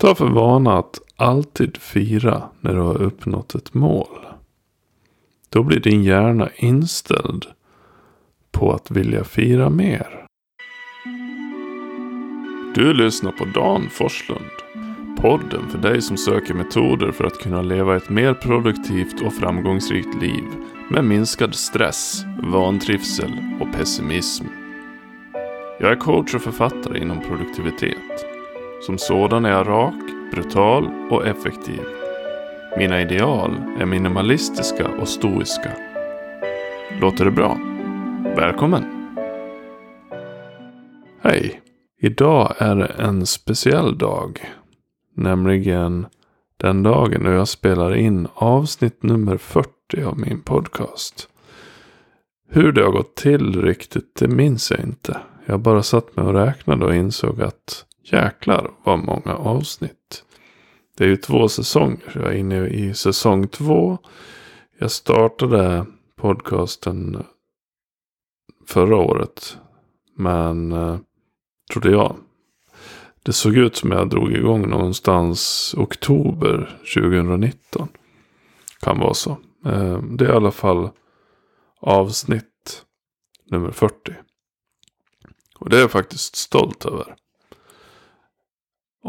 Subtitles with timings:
[0.00, 4.26] Ta för vana att alltid fira när du har uppnått ett mål.
[5.48, 7.46] Då blir din hjärna inställd
[8.52, 10.26] på att vilja fira mer.
[12.74, 14.50] Du lyssnar på Dan Forslund.
[15.20, 20.22] Podden för dig som söker metoder för att kunna leva ett mer produktivt och framgångsrikt
[20.22, 20.44] liv
[20.90, 24.44] med minskad stress, vantrivsel och pessimism.
[25.80, 28.27] Jag är coach och författare inom produktivitet.
[28.88, 29.94] Som sådan är jag rak,
[30.32, 31.80] brutal och effektiv.
[32.78, 35.72] Mina ideal är minimalistiska och stoiska.
[37.00, 37.58] Låter det bra?
[38.36, 38.84] Välkommen!
[41.22, 41.60] Hej!
[42.00, 44.40] Idag är det en speciell dag.
[45.14, 46.06] Nämligen
[46.56, 51.28] den dagen då jag spelar in avsnitt nummer 40 av min podcast.
[52.48, 55.20] Hur det har gått till riktigt, det minns jag inte.
[55.46, 60.24] Jag bara satt mig och räknade och insåg att jäklar vad många avsnitt.
[60.96, 62.12] Det är ju två säsonger.
[62.14, 63.98] Jag är inne i säsong två.
[64.78, 67.24] Jag startade podcasten
[68.66, 69.58] förra året.
[70.16, 70.98] Men eh,
[71.72, 72.16] trodde jag.
[73.22, 77.88] Det såg ut som jag drog igång någonstans oktober 2019.
[78.80, 79.30] Kan vara så.
[79.66, 80.90] Eh, det är i alla fall
[81.80, 82.84] avsnitt
[83.50, 84.14] nummer 40.
[85.58, 87.16] Och det är jag faktiskt stolt över.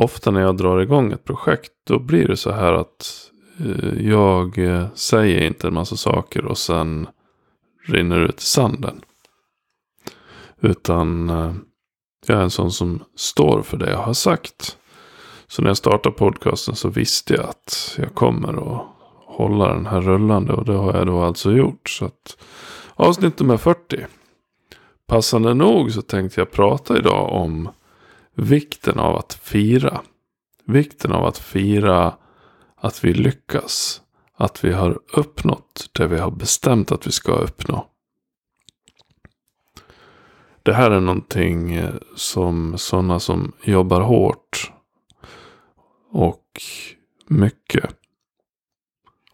[0.00, 4.58] Ofta när jag drar igång ett projekt då blir det så här att eh, jag
[4.58, 7.08] eh, säger inte en massa saker och sen
[7.86, 9.00] rinner ut i sanden.
[10.60, 11.52] Utan eh,
[12.26, 14.76] jag är en sån som står för det jag har sagt.
[15.46, 18.86] Så när jag startade podcasten så visste jag att jag kommer att
[19.26, 20.52] hålla den här rullande.
[20.52, 21.88] Och det har jag då alltså gjort.
[21.88, 22.36] Så att
[22.94, 24.06] avsnitt nummer 40.
[25.06, 27.68] Passande nog så tänkte jag prata idag om
[28.38, 30.00] vikten av att fira.
[30.64, 32.14] Vikten av att fira
[32.76, 34.02] att vi lyckas.
[34.34, 37.86] Att vi har uppnått det vi har bestämt att vi ska uppnå.
[40.62, 44.72] Det här är någonting eh, som sådana som jobbar hårt
[46.10, 46.62] och
[47.26, 47.90] mycket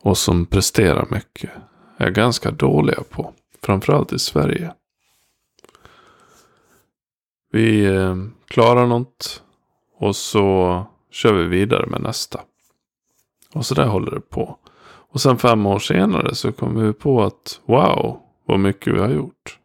[0.00, 1.50] och som presterar mycket
[1.96, 3.32] är ganska dåliga på.
[3.62, 4.74] Framförallt i Sverige.
[7.54, 8.16] Vi eh,
[8.48, 9.42] klarar något
[9.98, 12.40] och så kör vi vidare med nästa.
[13.52, 14.58] Och så där håller det på.
[14.84, 19.08] Och sen fem år senare så kommer vi på att wow, vad mycket vi har
[19.08, 19.58] gjort.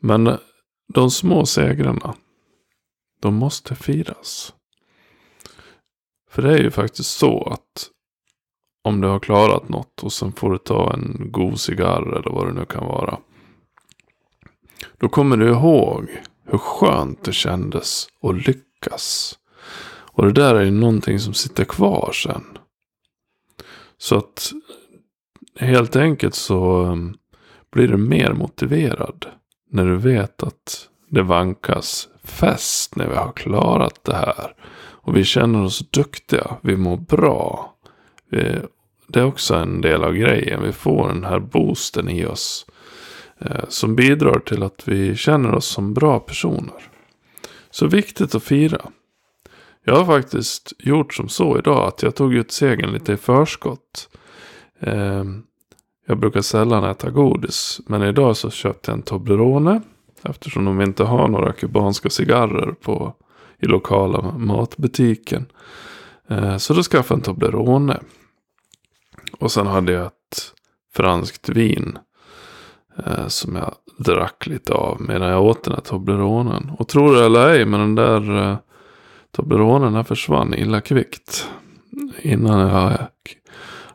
[0.00, 0.36] Men eh,
[0.94, 2.14] de små segrarna,
[3.20, 4.54] de måste firas.
[6.30, 7.90] För det är ju faktiskt så att
[8.82, 12.46] om du har klarat något och sen får du ta en god cigarr eller vad
[12.46, 13.18] det nu kan vara.
[14.98, 16.08] Då kommer du ihåg
[16.50, 19.38] hur skönt det kändes att lyckas.
[20.14, 22.44] Och det där är ju någonting som sitter kvar sen.
[23.98, 24.52] Så att
[25.60, 27.16] helt enkelt så um,
[27.72, 29.26] blir du mer motiverad
[29.70, 34.54] när du vet att det vankas fest när vi har klarat det här.
[35.04, 37.74] Och vi känner oss duktiga, vi mår bra.
[39.08, 40.62] Det är också en del av grejen.
[40.62, 42.66] Vi får den här boosten i oss.
[43.38, 46.90] Eh, som bidrar till att vi känner oss som bra personer.
[47.70, 48.80] Så viktigt att fira.
[49.84, 54.08] Jag har faktiskt gjort som så idag att jag tog ut segern lite i förskott.
[54.80, 55.24] Eh,
[56.06, 57.80] jag brukar sällan äta godis.
[57.86, 59.80] Men idag så köpte jag en Toblerone.
[60.22, 63.14] Eftersom de inte har några kubanska cigarrer på,
[63.58, 65.46] i lokala matbutiken.
[66.28, 68.00] Eh, så då skaffade jag en Toblerone.
[69.38, 70.52] Och sen hade jag ett
[70.94, 71.98] franskt vin.
[72.96, 76.70] Eh, som jag drack lite av medan jag åt den här Tobleronen.
[76.78, 78.56] Och tror det eller ej, men den där eh,
[79.32, 81.48] Tobleronen försvann illa kvickt.
[82.22, 82.98] Innan jag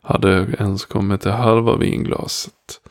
[0.01, 2.81] hade ens kommit till halva vinglaset.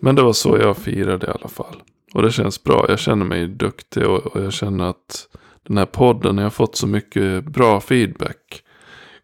[0.00, 1.82] Men det var så jag firade i alla fall.
[2.14, 2.86] Och det känns bra.
[2.88, 5.28] Jag känner mig duktig och, och jag känner att
[5.62, 8.62] den här podden, jag har fått så mycket bra feedback.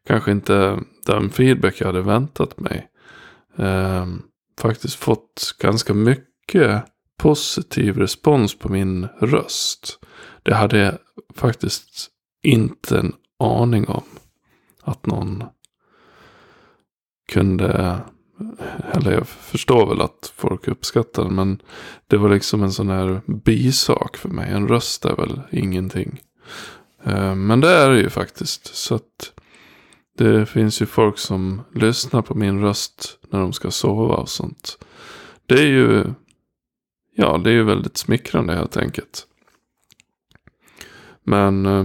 [0.06, 2.88] Kanske inte den feedback jag hade väntat mig.
[3.56, 4.06] Eh,
[4.60, 6.84] faktiskt fått ganska mycket
[7.18, 9.98] positiv respons på min röst.
[10.42, 10.94] Det hade jag
[11.34, 12.08] faktiskt
[12.42, 14.04] inte en aning om.
[14.82, 15.44] Att någon
[17.32, 18.00] kunde,
[18.92, 21.34] eller jag förstår väl att folk uppskattar den.
[21.34, 21.62] Men
[22.06, 24.50] det var liksom en sån här bisak för mig.
[24.50, 26.20] En röst är väl ingenting.
[27.04, 28.74] Eh, men det är det ju faktiskt.
[28.74, 29.39] Så att
[30.24, 34.78] det finns ju folk som lyssnar på min röst när de ska sova och sånt.
[35.46, 36.04] Det är ju,
[37.16, 39.26] ja det är ju väldigt smickrande helt enkelt.
[41.22, 41.84] Men eh,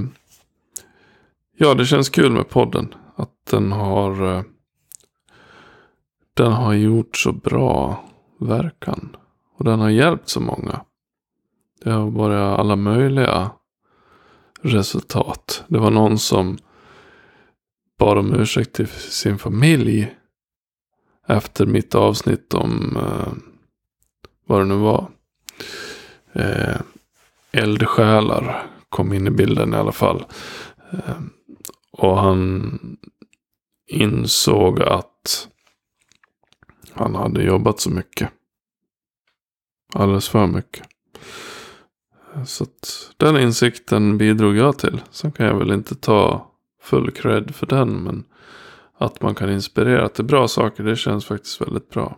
[1.57, 2.93] Ja, det känns kul med podden.
[3.15, 4.43] Att den har, eh,
[6.33, 8.03] den har gjort så bra
[8.39, 9.15] verkan.
[9.57, 10.81] Och den har hjälpt så många.
[11.83, 13.51] Det har varit alla möjliga
[14.61, 15.63] resultat.
[15.67, 16.57] Det var någon som
[18.05, 20.15] bad om ursäkt till sin familj.
[21.27, 23.33] Efter mitt avsnitt om eh,
[24.45, 25.09] vad det nu var.
[26.33, 26.81] Eh,
[27.51, 30.25] eldsjälar kom in i bilden i alla fall.
[30.91, 31.19] Eh,
[31.91, 32.79] och han
[33.87, 35.47] insåg att
[36.91, 38.29] han hade jobbat så mycket.
[39.93, 40.87] Alldeles för mycket.
[42.35, 45.01] Eh, så att den insikten bidrog jag till.
[45.11, 46.51] Sen kan jag väl inte ta
[46.85, 48.03] full cred för den.
[48.03, 48.23] Men
[48.97, 52.17] att man kan inspirera till bra saker, det känns faktiskt väldigt bra.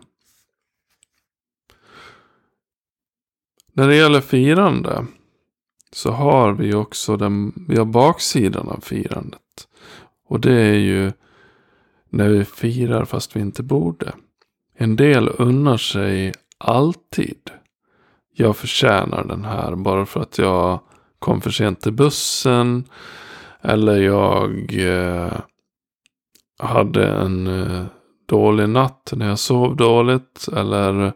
[3.72, 5.06] När det gäller firande
[5.92, 9.68] så har vi också den, vi har baksidan av firandet.
[10.28, 11.12] Och det är ju
[12.08, 14.12] när vi firar fast vi inte borde.
[14.74, 17.50] En del unnar sig alltid.
[18.34, 20.80] Jag förtjänar den här bara för att jag
[21.18, 22.84] kom för sent till bussen.
[23.68, 25.40] Eller jag eh,
[26.58, 27.84] hade en eh,
[28.26, 30.48] dålig natt när jag sov dåligt.
[30.56, 31.12] Eller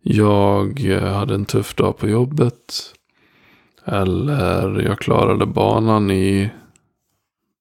[0.00, 2.94] jag eh, hade en tuff dag på jobbet.
[3.84, 6.50] Eller jag klarade banan i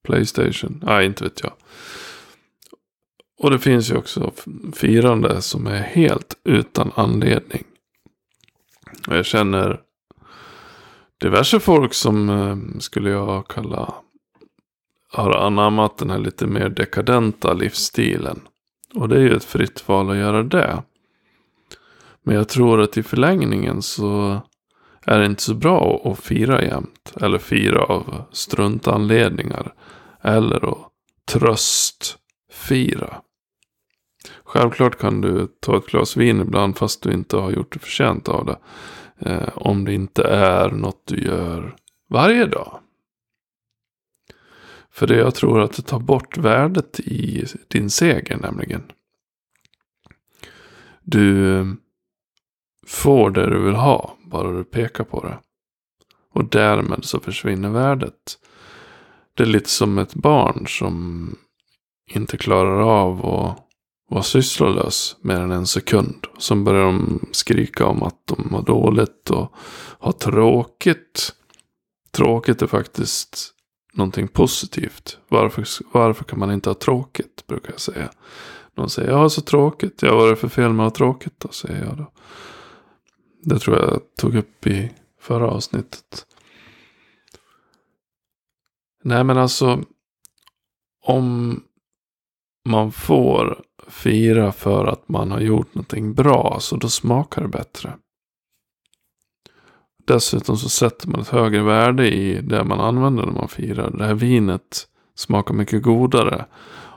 [0.03, 0.79] Playstation.
[0.85, 1.53] Nej, inte vet jag.
[3.39, 4.31] Och det finns ju också
[4.73, 7.63] firande som är helt utan anledning.
[9.07, 9.81] Jag känner
[11.23, 13.93] diverse folk som eh, skulle jag kalla
[15.11, 18.39] har anammat den här lite mer dekadenta livsstilen.
[18.95, 20.83] Och det är ju ett fritt val att göra det.
[22.23, 24.41] Men jag tror att i förlängningen så
[25.05, 27.13] är det inte så bra att fira jämt.
[27.21, 29.73] Eller fira av struntanledningar.
[30.21, 30.77] Eller att
[31.31, 33.21] tröstfira.
[34.43, 38.29] Självklart kan du ta ett glas vin ibland fast du inte har gjort det förtjänt
[38.29, 38.57] av det.
[39.25, 41.75] Eh, om det inte är något du gör
[42.09, 42.79] varje dag.
[44.91, 48.83] För det jag tror att det tar bort värdet i din seger nämligen.
[51.01, 51.65] Du
[52.87, 55.39] får det du vill ha, bara du pekar på det.
[56.29, 58.39] Och därmed så försvinner värdet.
[59.33, 61.29] Det är lite som ett barn som
[62.05, 63.59] inte klarar av att
[64.13, 66.27] var sysslolös mer än en sekund.
[66.37, 69.53] Sen börjar de skrika om att de mår dåligt och
[69.99, 71.35] har tråkigt.
[72.11, 73.53] Tråkigt är faktiskt
[73.93, 75.17] någonting positivt.
[75.27, 78.09] Varför, varför kan man inte ha tråkigt, brukar jag säga.
[78.75, 80.01] Någon säger, jag har så tråkigt.
[80.01, 82.11] Ja, vad är det för fel med att ha tråkigt då, säger jag då.
[83.43, 86.25] Det tror jag jag tog upp i förra avsnittet.
[89.03, 89.83] Nej, men alltså.
[91.05, 91.59] Om
[92.69, 97.93] man får fira för att man har gjort någonting bra, så då smakar det bättre.
[100.07, 103.91] Dessutom så sätter man ett högre värde i det man använder när man firar.
[103.91, 106.45] Det här vinet smakar mycket godare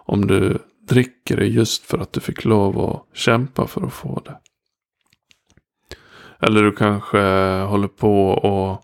[0.07, 4.23] om du dricker det just för att du fick lov att kämpa för att få
[4.25, 4.39] det.
[6.41, 7.19] Eller du kanske
[7.61, 8.83] håller på och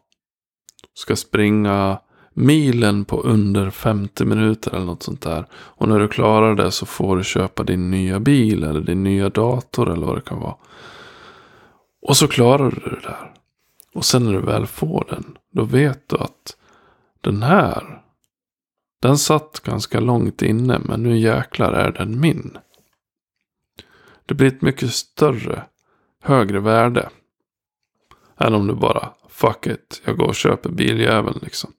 [0.94, 2.00] ska springa
[2.34, 5.46] milen på under 50 minuter eller något sånt där.
[5.52, 9.28] Och när du klarar det så får du köpa din nya bil eller din nya
[9.28, 10.56] dator eller vad det kan vara.
[12.02, 13.32] Och så klarar du det där.
[13.94, 16.56] Och sen när du väl får den, då vet du att
[17.20, 18.02] den här,
[19.00, 22.58] den satt ganska långt inne, men nu jäklar är den min.
[24.26, 25.62] Det blir ett mycket större,
[26.22, 27.08] högre värde.
[28.38, 31.72] Än om du bara, fuck it, jag går och köper biljäveln liksom.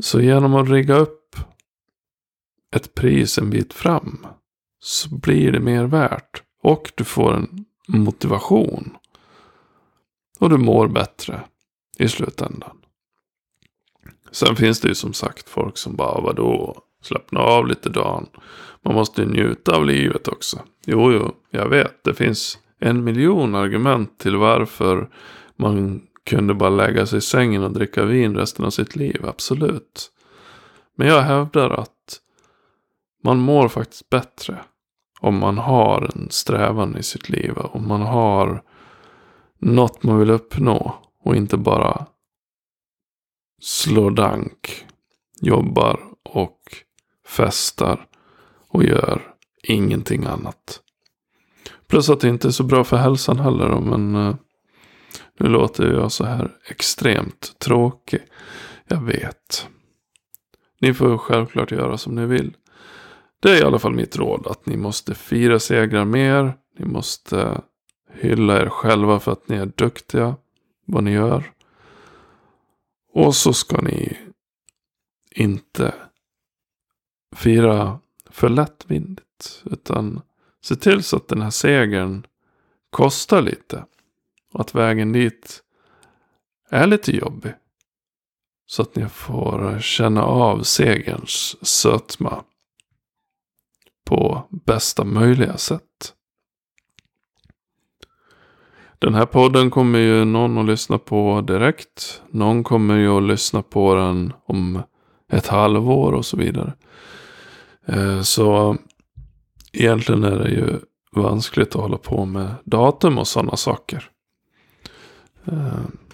[0.00, 1.36] Så genom att rigga upp
[2.76, 4.26] ett pris en bit fram
[4.80, 6.42] så blir det mer värt.
[6.62, 8.96] Och du får en motivation.
[10.38, 11.40] Och du mår bättre
[11.98, 12.76] i slutändan.
[14.30, 18.26] Sen finns det ju som sagt folk som bara, vadå, slappna av lite dagen.
[18.82, 20.62] Man måste njuta av livet också.
[20.84, 22.04] Jo, jo, jag vet.
[22.04, 25.08] Det finns en miljon argument till varför
[25.56, 29.24] man kunde bara lägga sig i sängen och dricka vin resten av sitt liv.
[29.28, 30.10] Absolut.
[30.96, 32.20] Men jag hävdar att
[33.24, 34.58] man mår faktiskt bättre
[35.20, 37.52] om man har en strävan i sitt liv.
[37.56, 38.62] Om man har
[39.58, 42.06] något man vill uppnå och inte bara
[43.60, 44.86] slår dank,
[45.40, 46.58] jobbar och
[47.26, 48.06] festar
[48.68, 50.80] och gör ingenting annat.
[51.86, 53.68] Plus att det inte är så bra för hälsan heller.
[53.80, 54.34] Men uh,
[55.38, 58.20] nu låter jag så här extremt tråkig.
[58.88, 59.68] Jag vet.
[60.80, 62.56] ni får självklart göra som ni vill.
[63.40, 66.54] Det är i alla fall mitt råd att ni måste fira segrar mer.
[66.78, 67.60] Ni måste
[68.12, 70.36] hylla er själva för att ni är duktiga.
[70.86, 71.52] Vad ni gör.
[73.12, 74.18] Och så ska ni
[75.30, 75.94] inte
[77.36, 77.98] fira
[78.30, 79.62] för lättvindigt.
[79.64, 80.20] Utan
[80.62, 82.26] se till så att den här segern
[82.90, 83.84] kostar lite.
[84.52, 85.62] Och att vägen dit
[86.70, 87.52] är lite jobbig.
[88.66, 92.44] Så att ni får känna av segerns sötma.
[94.04, 96.14] På bästa möjliga sätt.
[98.98, 102.22] Den här podden kommer ju någon att lyssna på direkt.
[102.30, 104.82] Någon kommer ju att lyssna på den om
[105.28, 106.72] ett halvår och så vidare.
[107.86, 108.76] Eh, så
[109.72, 110.78] egentligen är det ju
[111.12, 114.11] vanskligt att hålla på med datum och sådana saker.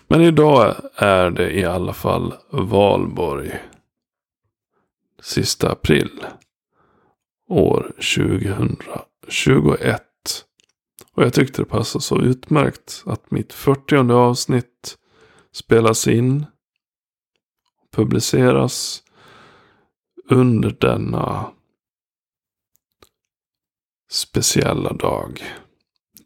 [0.08, 3.58] Men idag är det i alla fall valborg.
[5.22, 6.24] Sista april.
[7.48, 10.02] År 2021.
[11.12, 14.98] Och jag tyckte det passade så utmärkt att mitt 40 avsnitt
[15.52, 16.46] spelas in.
[17.92, 19.02] Publiceras
[20.30, 21.50] under denna
[24.10, 25.42] speciella dag.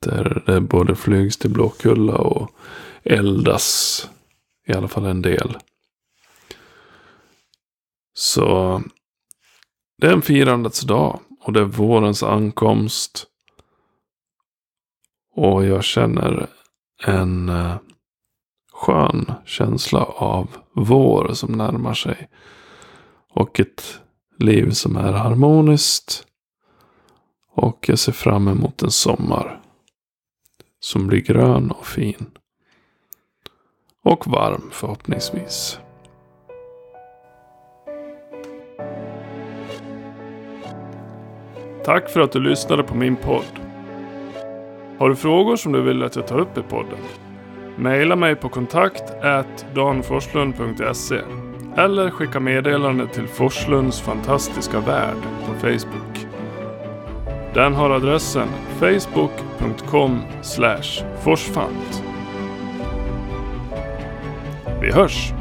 [0.01, 2.51] Där det både flygs till Blåkulla och
[3.05, 4.09] eldas
[4.67, 5.59] i alla fall en del.
[8.15, 8.83] Så
[9.99, 13.27] det är en firandets dag och det är vårens ankomst.
[15.35, 16.47] Och jag känner
[17.05, 17.77] en eh,
[18.73, 22.29] skön känsla av vår som närmar sig.
[23.29, 24.01] Och ett
[24.39, 26.27] liv som är harmoniskt.
[27.55, 29.61] Och jag ser fram emot en sommar.
[30.81, 32.31] Som blir grön och fin.
[34.05, 35.79] Och varm förhoppningsvis.
[41.85, 43.61] Tack för att du lyssnade på min podd.
[44.99, 46.99] Har du frågor som du vill att jag tar upp i podden?
[47.77, 49.03] Maila mig på kontakt
[49.75, 51.21] danforslund.se
[51.77, 55.17] eller skicka meddelande till Forslunds fantastiska värld
[55.47, 56.27] på Facebook.
[57.55, 60.21] Den har adressen facebook.com
[61.25, 62.12] forsfant.
[64.83, 65.33] Vi hörs!